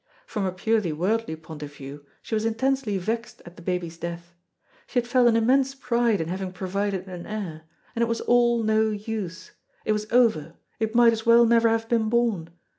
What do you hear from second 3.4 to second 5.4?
at the baby's death; she had felt an